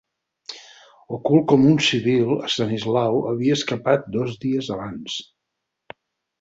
Ocult 1.17 1.45
com 1.51 1.67
un 1.73 1.77
civil 1.89 2.33
Estanislau 2.49 3.21
havia 3.35 3.61
escapat 3.61 4.11
dos 4.19 4.43
dies 4.49 4.75
abans. 4.81 5.23